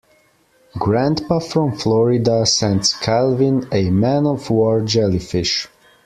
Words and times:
Grandpa 0.79 1.37
from 1.37 1.77
Florida 1.77 2.43
sends 2.47 2.91
Calvin 2.91 3.67
a 3.71 3.91
Man-of-War 3.91 4.81
jellyfish. 4.81 5.67